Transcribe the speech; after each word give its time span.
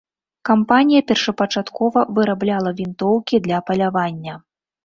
Кампанія 0.49 1.01
першапачаткова 1.11 2.05
вырабляла 2.21 2.75
вінтоўкі 2.81 3.43
для 3.45 3.61
палявання. 3.69 4.33